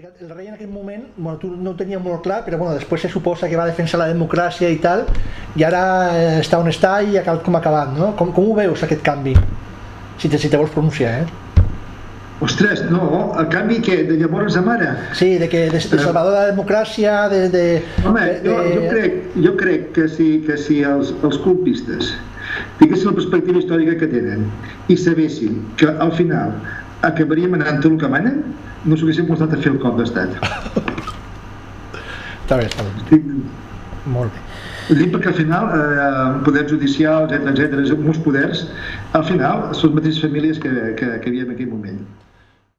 [0.00, 3.02] El rei en aquell moment, bueno, tu no ho tenia molt clar, però bueno, després
[3.04, 5.02] se suposa que va defensar la democràcia i tal,
[5.60, 5.82] i ara
[6.14, 8.08] eh, està on està i ha com ha acabat, no?
[8.16, 9.34] Com, com ho veus, aquest canvi?
[10.22, 11.60] Si te, si te vols pronunciar, eh?
[12.40, 14.90] Ostres, no, el canvi que de llavors a ara?
[15.20, 17.44] Sí, de que de, de salvador de la democràcia, de...
[17.52, 17.64] de
[18.00, 22.14] Home, de, jo, jo, crec, jo crec que si, que si els, els colpistes
[22.80, 24.48] tinguessin la perspectiva històrica que tenen
[24.88, 26.56] i sabessin que al final
[27.06, 28.42] acabaríem anant tot el que manen,
[28.84, 30.36] no s'haguessin portat a fer el cop d'estat.
[32.44, 32.94] està bé, està bé.
[33.04, 33.26] Estic...
[34.10, 34.40] Molt bé.
[34.96, 38.64] Dic perquè al final, eh, poder judicial, etc etc, molts poders,
[39.14, 42.00] al final són les mateixes famílies que, que, que hi havia en aquell moment.